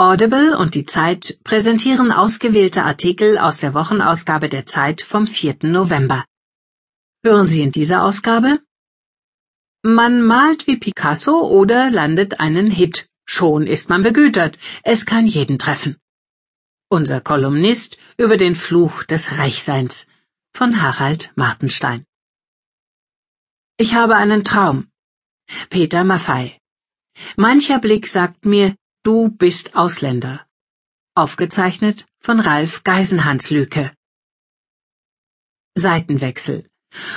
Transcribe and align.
Audible 0.00 0.56
und 0.56 0.74
die 0.74 0.86
Zeit 0.86 1.38
präsentieren 1.44 2.10
ausgewählte 2.10 2.84
Artikel 2.84 3.36
aus 3.36 3.58
der 3.58 3.74
Wochenausgabe 3.74 4.48
der 4.48 4.64
Zeit 4.64 5.02
vom 5.02 5.26
4. 5.26 5.58
November. 5.64 6.24
Hören 7.22 7.46
Sie 7.46 7.60
in 7.60 7.70
dieser 7.70 8.02
Ausgabe? 8.02 8.60
Man 9.82 10.22
malt 10.22 10.66
wie 10.66 10.78
Picasso 10.78 11.46
oder 11.46 11.90
landet 11.90 12.40
einen 12.40 12.70
Hit. 12.70 13.10
Schon 13.26 13.66
ist 13.66 13.90
man 13.90 14.02
begütert. 14.02 14.56
Es 14.84 15.04
kann 15.04 15.26
jeden 15.26 15.58
treffen. 15.58 15.98
Unser 16.88 17.20
Kolumnist 17.20 17.98
über 18.16 18.38
den 18.38 18.54
Fluch 18.54 19.04
des 19.04 19.36
Reichseins 19.36 20.08
von 20.54 20.80
Harald 20.80 21.30
Martenstein. 21.34 22.06
Ich 23.76 23.92
habe 23.92 24.16
einen 24.16 24.44
Traum. 24.44 24.88
Peter 25.68 26.04
Maffei. 26.04 26.58
Mancher 27.36 27.78
Blick 27.78 28.08
sagt 28.08 28.46
mir, 28.46 28.76
Du 29.02 29.30
bist 29.30 29.74
Ausländer. 29.74 30.46
Aufgezeichnet 31.14 32.06
von 32.18 32.38
Ralf 32.38 32.84
Geisenhans-Lüke. 32.84 33.94
Seitenwechsel. 35.74 36.68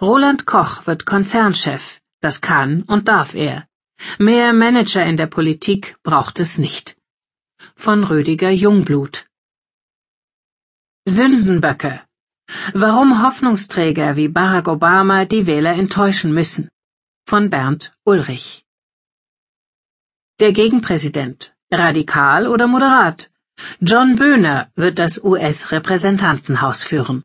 Roland 0.00 0.44
Koch 0.44 0.88
wird 0.88 1.06
Konzernchef. 1.06 2.00
Das 2.20 2.40
kann 2.40 2.82
und 2.82 3.06
darf 3.06 3.34
er. 3.34 3.68
Mehr 4.18 4.52
Manager 4.52 5.06
in 5.06 5.16
der 5.16 5.28
Politik 5.28 5.96
braucht 6.02 6.40
es 6.40 6.58
nicht. 6.58 6.96
Von 7.76 8.02
Rüdiger 8.02 8.50
Jungblut. 8.50 9.28
Sündenböcke. 11.08 12.02
Warum 12.74 13.22
Hoffnungsträger 13.22 14.16
wie 14.16 14.26
Barack 14.26 14.66
Obama 14.66 15.26
die 15.26 15.46
Wähler 15.46 15.74
enttäuschen 15.74 16.34
müssen. 16.34 16.70
Von 17.24 17.50
Bernd 17.50 17.96
Ulrich. 18.04 18.64
Der 20.40 20.52
Gegenpräsident. 20.52 21.54
Radikal 21.70 22.46
oder 22.48 22.66
moderat? 22.66 23.30
John 23.80 24.16
Böhner 24.16 24.70
wird 24.74 24.98
das 24.98 25.22
US-Repräsentantenhaus 25.22 26.82
führen. 26.82 27.24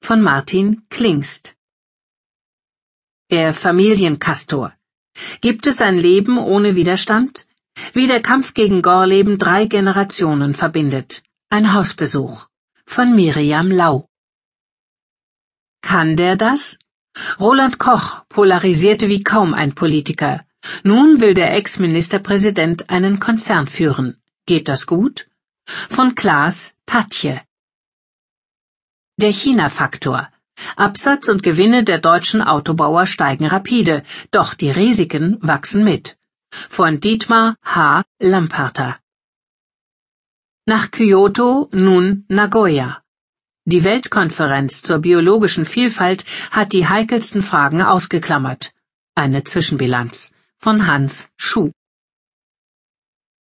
Von 0.00 0.22
Martin 0.22 0.82
Klingst. 0.88 1.54
Der 3.30 3.52
Familienkastor. 3.52 4.72
Gibt 5.42 5.66
es 5.66 5.82
ein 5.82 5.98
Leben 5.98 6.38
ohne 6.38 6.74
Widerstand? 6.74 7.46
Wie 7.92 8.06
der 8.06 8.22
Kampf 8.22 8.54
gegen 8.54 8.80
Gorleben 8.80 9.38
drei 9.38 9.66
Generationen 9.66 10.54
verbindet. 10.54 11.22
Ein 11.50 11.74
Hausbesuch. 11.74 12.46
Von 12.86 13.14
Miriam 13.14 13.70
Lau. 13.70 14.08
Kann 15.82 16.16
der 16.16 16.36
das? 16.36 16.78
Roland 17.38 17.78
Koch 17.78 18.24
polarisierte 18.30 19.10
wie 19.10 19.22
kaum 19.22 19.52
ein 19.52 19.74
Politiker. 19.74 20.40
Nun 20.84 21.20
will 21.20 21.34
der 21.34 21.54
Ex-Ministerpräsident 21.54 22.90
einen 22.90 23.18
Konzern 23.18 23.66
führen. 23.66 24.16
Geht 24.46 24.68
das 24.68 24.86
gut? 24.86 25.28
Von 25.66 26.14
Klaas 26.14 26.74
Tatje. 26.86 27.42
Der 29.16 29.32
China-Faktor. 29.32 30.28
Absatz 30.76 31.28
und 31.28 31.42
Gewinne 31.42 31.84
der 31.84 31.98
deutschen 31.98 32.42
Autobauer 32.42 33.06
steigen 33.06 33.46
rapide, 33.46 34.02
doch 34.30 34.54
die 34.54 34.70
Risiken 34.70 35.38
wachsen 35.40 35.84
mit. 35.84 36.16
Von 36.50 37.00
Dietmar 37.00 37.56
H. 37.64 38.04
Lamparter. 38.20 38.98
Nach 40.66 40.90
Kyoto 40.90 41.68
nun 41.72 42.24
Nagoya. 42.28 43.02
Die 43.64 43.84
Weltkonferenz 43.84 44.82
zur 44.82 44.98
biologischen 44.98 45.64
Vielfalt 45.64 46.24
hat 46.50 46.72
die 46.72 46.86
heikelsten 46.86 47.42
Fragen 47.42 47.82
ausgeklammert. 47.82 48.72
Eine 49.14 49.44
Zwischenbilanz 49.44 50.31
von 50.62 50.86
Hans 50.86 51.28
Schuh. 51.36 51.72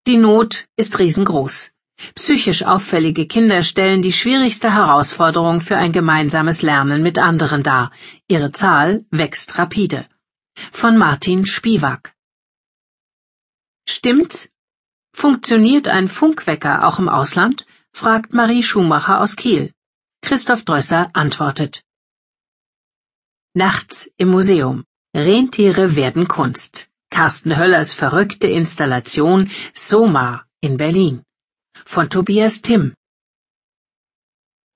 Die 0.07 0.17
Not 0.17 0.65
ist 0.75 0.97
riesengroß. 0.97 1.71
Psychisch 2.15 2.63
auffällige 2.63 3.27
Kinder 3.27 3.61
stellen 3.61 4.01
die 4.01 4.11
schwierigste 4.11 4.73
Herausforderung 4.73 5.61
für 5.61 5.77
ein 5.77 5.91
gemeinsames 5.91 6.63
Lernen 6.63 7.03
mit 7.03 7.19
anderen 7.19 7.61
dar. 7.61 7.91
Ihre 8.27 8.51
Zahl 8.51 9.05
wächst 9.11 9.59
rapide. 9.59 10.09
Von 10.71 10.97
Martin 10.97 11.45
Spiewak. 11.45 12.15
Stimmt's? 13.87 14.49
Funktioniert 15.13 15.87
ein 15.89 16.07
Funkwecker 16.07 16.87
auch 16.87 16.97
im 16.97 17.07
Ausland? 17.07 17.67
fragt 17.93 18.33
Marie 18.33 18.63
Schumacher 18.63 19.21
aus 19.21 19.35
Kiel. 19.35 19.71
Christoph 20.23 20.65
Drösser 20.65 21.11
antwortet. 21.13 21.83
Nachts 23.53 24.11
im 24.17 24.29
Museum. 24.29 24.85
Rentiere 25.13 25.95
werden 25.95 26.27
Kunst. 26.27 26.90
Carsten 27.11 27.57
Höllers 27.57 27.93
verrückte 27.93 28.47
Installation 28.47 29.51
Soma 29.73 30.45
in 30.61 30.77
Berlin 30.77 31.23
von 31.85 32.09
Tobias 32.09 32.61
Timm. 32.61 32.93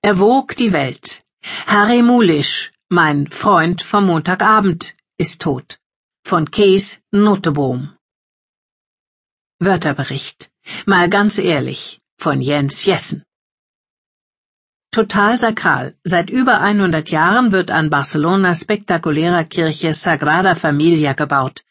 Er 0.02 0.18
wog 0.20 0.54
die 0.54 0.72
Welt. 0.72 1.22
Harry 1.66 2.02
Mulisch, 2.02 2.72
mein 2.90 3.30
Freund 3.30 3.82
vom 3.82 4.06
Montagabend, 4.06 4.94
ist 5.16 5.40
tot. 5.40 5.78
Von 6.24 6.50
Kees 6.50 7.00
Notebohm. 7.10 7.96
Wörterbericht. 9.58 10.50
Mal 10.84 11.08
ganz 11.08 11.38
ehrlich. 11.38 12.00
Von 12.18 12.40
Jens 12.42 12.84
Jessen. 12.84 13.24
Total 14.90 15.38
sakral. 15.38 15.94
Seit 16.04 16.28
über 16.28 16.60
100 16.60 17.10
Jahren 17.10 17.52
wird 17.52 17.70
an 17.70 17.88
Barcelonas 17.88 18.60
spektakulärer 18.60 19.44
Kirche 19.44 19.94
Sagrada 19.94 20.54
Familia 20.54 21.14
gebaut 21.14 21.65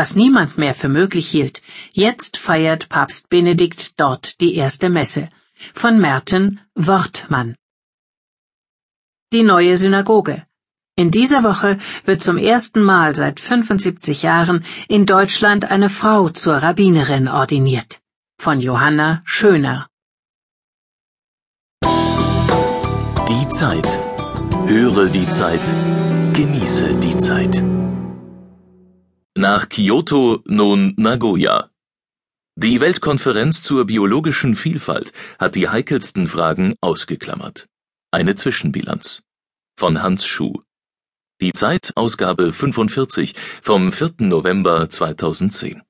was 0.00 0.16
niemand 0.16 0.56
mehr 0.56 0.74
für 0.74 0.88
möglich 0.88 1.28
hielt. 1.28 1.60
Jetzt 1.92 2.38
feiert 2.38 2.88
Papst 2.88 3.28
Benedikt 3.28 4.00
dort 4.00 4.40
die 4.40 4.54
erste 4.54 4.88
Messe. 4.88 5.28
Von 5.74 6.00
Merten 6.00 6.60
Wortmann. 6.74 7.54
Die 9.34 9.42
neue 9.42 9.76
Synagoge. 9.76 10.46
In 10.96 11.10
dieser 11.10 11.44
Woche 11.44 11.76
wird 12.06 12.22
zum 12.22 12.38
ersten 12.38 12.82
Mal 12.82 13.14
seit 13.14 13.40
75 13.40 14.22
Jahren 14.22 14.64
in 14.88 15.04
Deutschland 15.04 15.66
eine 15.66 15.90
Frau 15.90 16.30
zur 16.30 16.54
Rabbinerin 16.54 17.28
ordiniert. 17.28 18.00
Von 18.38 18.58
Johanna 18.60 19.20
Schöner. 19.26 19.86
Die 23.32 23.48
Zeit. 23.48 23.90
Höre 24.66 25.10
die 25.10 25.28
Zeit. 25.28 25.66
Genieße 26.32 26.94
die 27.04 27.18
Zeit. 27.18 27.62
Nach 29.40 29.70
Kyoto 29.70 30.42
nun 30.44 30.92
Nagoya. 30.98 31.70
Die 32.56 32.78
Weltkonferenz 32.82 33.62
zur 33.62 33.86
biologischen 33.86 34.54
Vielfalt 34.54 35.14
hat 35.38 35.54
die 35.54 35.66
heikelsten 35.66 36.26
Fragen 36.26 36.74
ausgeklammert. 36.82 37.66
Eine 38.10 38.34
Zwischenbilanz. 38.36 39.22
Von 39.78 40.02
Hans 40.02 40.26
Schuh. 40.26 40.60
Die 41.40 41.54
Zeit, 41.54 41.92
Ausgabe 41.96 42.52
45 42.52 43.34
vom 43.62 43.92
4. 43.92 44.16
November 44.18 44.90
2010. 44.90 45.80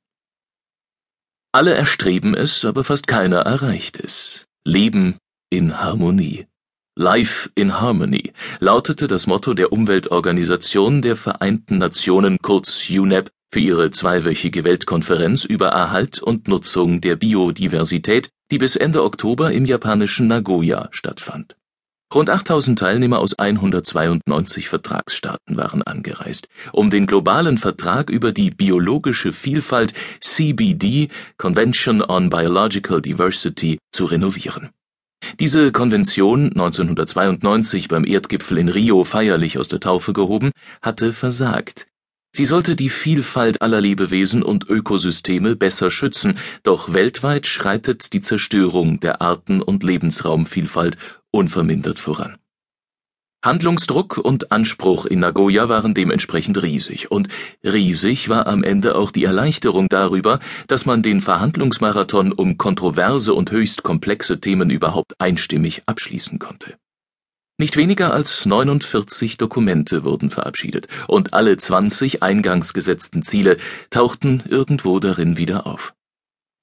Alle 1.51 1.75
erstreben 1.75 2.37
es, 2.37 2.65
aber 2.65 2.85
fast 2.85 3.09
keiner 3.09 3.41
erreicht 3.41 3.99
es. 3.99 4.47
Leben 4.65 5.19
in 5.51 5.81
Harmonie. 5.81 6.47
Life 6.97 7.51
in 7.57 7.81
Harmony 7.81 8.33
lautete 8.61 9.09
das 9.09 9.27
Motto 9.27 9.55
der 9.55 9.73
Umweltorganisation 9.73 11.03
der 11.03 11.17
Vereinten 11.17 11.79
Nationen 11.79 12.39
kurz 12.43 12.89
UNEP 12.89 13.33
für 13.51 13.61
ihre 13.61 13.91
zweiwöchige 13.91 14.65
Weltkonferenz 14.65 15.45
über 15.45 15.69
Erhalt 15.69 16.23
und 16.23 16.49
Nutzung 16.49 17.01
der 17.01 17.17
Biodiversität, 17.17 18.31
die 18.51 18.59
bis 18.59 18.77
Ende 18.77 19.03
Oktober 19.03 19.53
im 19.53 19.65
japanischen 19.65 20.27
Nagoya 20.27 20.89
stattfand. 20.93 21.57
Rund 22.13 22.29
8000 22.29 22.79
Teilnehmer 22.79 23.21
aus 23.21 23.39
192 23.39 24.69
Vertragsstaaten 24.69 25.57
waren 25.57 25.83
angereist, 25.83 26.49
um 26.73 26.91
den 26.91 27.07
globalen 27.07 27.57
Vertrag 27.57 28.11
über 28.11 28.33
die 28.33 28.51
biologische 28.51 29.33
Vielfalt 29.33 29.95
CBD 30.21 31.09
Convention 31.39 32.03
on 32.03 32.29
Biological 32.31 33.01
Diversity 33.01 33.79
zu 33.93 34.07
renovieren 34.07 34.71
diese 35.39 35.73
Konvention, 35.73 36.47
1992 36.51 37.89
beim 37.89 38.05
Erdgipfel 38.05 38.59
in 38.59 38.69
Rio 38.69 39.05
feierlich 39.05 39.59
aus 39.59 39.69
der 39.69 39.81
Taufe 39.81 40.13
gehoben, 40.13 40.51
hatte 40.83 41.13
versagt. 41.13 41.87
Sie 42.33 42.45
sollte 42.45 42.77
die 42.77 42.91
Vielfalt 42.91 43.61
aller 43.61 43.81
Lebewesen 43.81 44.43
und 44.43 44.69
Ökosysteme 44.69 45.57
besser 45.57 45.91
schützen, 45.91 46.39
doch 46.63 46.95
weltweit 46.95 47.47
schreitet 47.47 48.13
die 48.13 48.21
Zerstörung 48.21 49.01
der 49.01 49.21
Arten- 49.21 49.63
und 49.63 49.83
Lebensraumvielfalt 49.83 50.97
unvermindert 51.33 51.99
voran 51.99 52.37
Handlungsdruck 53.43 54.19
und 54.19 54.53
Anspruch 54.53 55.07
in 55.07 55.21
Nagoya 55.21 55.71
waren 55.71 55.95
dementsprechend 55.95 56.63
riesig, 56.63 57.11
und 57.11 57.29
riesig 57.65 58.29
war 58.29 58.47
am 58.47 58.63
Ende 58.63 58.97
auch 58.97 59.11
die 59.11 59.25
Erleichterung 59.25 59.89
darüber, 59.89 60.41
dass 60.69 60.85
man 60.85 61.03
den 61.03 61.23
Verhandlungsmarathon 61.23 62.33
um 62.33 62.59
kontroverse 62.59 63.33
und 63.33 63.51
höchst 63.51 63.83
komplexe 63.83 64.41
Themen 64.41 64.69
überhaupt 64.69 65.19
einstimmig 65.19 65.83
abschließen 65.87 66.39
konnte. 66.39 66.77
Nicht 67.61 67.77
weniger 67.77 68.15
als 68.15 68.47
49 68.47 69.37
Dokumente 69.37 70.03
wurden 70.03 70.31
verabschiedet, 70.31 70.89
und 71.09 71.35
alle 71.35 71.59
20 71.59 72.23
eingangs 72.23 72.73
gesetzten 72.73 73.21
Ziele 73.21 73.59
tauchten 73.91 74.43
irgendwo 74.49 74.99
darin 74.99 75.37
wieder 75.37 75.67
auf 75.67 75.93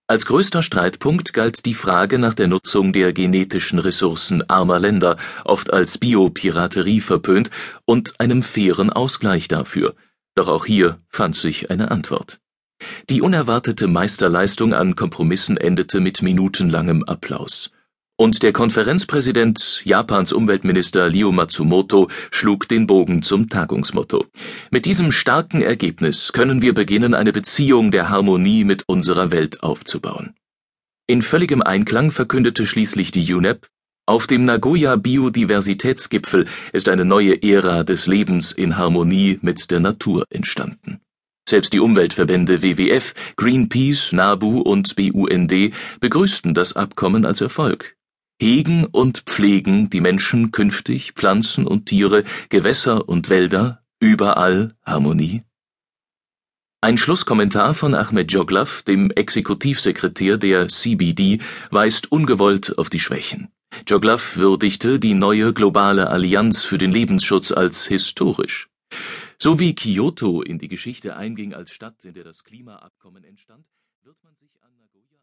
Als 0.07 0.25
größter 0.25 0.63
Streitpunkt 0.63 1.33
galt 1.33 1.67
die 1.67 1.75
Frage 1.75 2.17
nach 2.17 2.33
der 2.33 2.47
Nutzung 2.47 2.94
der 2.94 3.13
genetischen 3.13 3.77
Ressourcen 3.77 4.49
armer 4.49 4.79
Länder, 4.79 5.17
oft 5.45 5.71
als 5.71 5.99
Biopiraterie 5.99 7.01
verpönt, 7.01 7.51
und 7.85 8.19
einem 8.19 8.41
fairen 8.41 8.91
Ausgleich 8.91 9.47
dafür. 9.47 9.94
Doch 10.33 10.47
auch 10.47 10.65
hier 10.65 10.99
fand 11.09 11.35
sich 11.35 11.69
eine 11.69 11.91
Antwort. 11.91 12.39
Die 13.11 13.21
unerwartete 13.21 13.85
Meisterleistung 13.85 14.73
an 14.73 14.95
Kompromissen 14.95 15.57
endete 15.57 15.99
mit 15.99 16.23
minutenlangem 16.23 17.03
Applaus. 17.03 17.69
Und 18.19 18.41
der 18.41 18.51
Konferenzpräsident, 18.51 19.83
Japans 19.85 20.33
Umweltminister 20.33 21.13
Ryo 21.13 21.31
Matsumoto, 21.31 22.09
schlug 22.31 22.67
den 22.67 22.87
Bogen 22.87 23.21
zum 23.21 23.47
Tagungsmotto. 23.47 24.25
Mit 24.71 24.87
diesem 24.87 25.11
starken 25.11 25.61
Ergebnis 25.61 26.33
können 26.33 26.63
wir 26.63 26.73
beginnen, 26.73 27.13
eine 27.13 27.31
Beziehung 27.31 27.91
der 27.91 28.09
Harmonie 28.09 28.63
mit 28.63 28.83
unserer 28.87 29.31
Welt 29.31 29.61
aufzubauen. 29.61 30.33
In 31.05 31.21
völligem 31.21 31.61
Einklang 31.61 32.09
verkündete 32.09 32.65
schließlich 32.65 33.11
die 33.11 33.31
UNEP, 33.31 33.67
auf 34.07 34.25
dem 34.25 34.45
Nagoya 34.45 34.95
Biodiversitätsgipfel 34.95 36.45
ist 36.71 36.87
eine 36.87 37.03
neue 37.03 37.43
Ära 37.43 37.83
des 37.83 38.07
Lebens 38.07 38.53
in 38.53 38.77
Harmonie 38.77 39.37
mit 39.41 39.69
der 39.69 39.81
Natur 39.81 40.25
entstanden. 40.29 41.01
Selbst 41.47 41.73
die 41.73 41.81
Umweltverbände 41.81 42.63
WWF, 42.63 43.13
Greenpeace, 43.35 44.13
NABU 44.13 44.61
und 44.61 44.95
BUND 44.95 45.53
begrüßten 45.99 46.53
das 46.53 46.73
Abkommen 46.73 47.25
als 47.25 47.41
Erfolg. 47.41 47.96
Hegen 48.39 48.85
und 48.85 49.23
pflegen 49.25 49.89
die 49.89 49.99
Menschen 49.99 50.51
künftig 50.51 51.13
Pflanzen 51.13 51.65
und 51.65 51.87
Tiere, 51.87 52.23
Gewässer 52.49 53.09
und 53.09 53.29
Wälder, 53.31 53.83
überall 53.99 54.75
Harmonie? 54.85 55.41
Ein 56.79 56.99
Schlusskommentar 56.99 57.73
von 57.73 57.95
Ahmed 57.95 58.31
Joglav, 58.31 58.83
dem 58.83 59.09
Exekutivsekretär 59.09 60.37
der 60.37 60.67
CBD, 60.67 61.39
weist 61.71 62.11
ungewollt 62.11 62.77
auf 62.77 62.91
die 62.91 62.99
Schwächen. 62.99 63.47
Joglav 63.87 64.37
würdigte 64.37 64.99
die 64.99 65.15
neue 65.15 65.51
globale 65.51 66.07
Allianz 66.11 66.63
für 66.63 66.77
den 66.77 66.91
Lebensschutz 66.91 67.51
als 67.51 67.87
historisch. 67.87 68.69
So 69.39 69.59
wie 69.59 69.73
Kyoto 69.73 70.43
in 70.43 70.59
die 70.59 70.67
Geschichte 70.67 71.15
einging 71.15 71.55
als 71.55 71.71
Stadt, 71.71 72.05
in 72.05 72.13
der 72.13 72.23
das 72.23 72.43
Klimaabkommen 72.43 73.23
entstand, 73.23 73.65
wird 74.03 74.17
man 74.23 74.35
sich 74.35 74.51
an 74.61 74.71
Nagoya 74.77 75.16